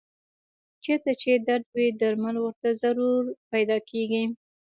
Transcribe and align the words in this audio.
چېرته 0.83 1.11
چې 1.21 1.31
درد 1.47 1.65
وي 1.75 1.87
درمل 2.01 2.35
ورته 2.41 2.69
ضرور 2.83 3.21
پیدا 3.51 3.77
کېږي. 3.89 4.23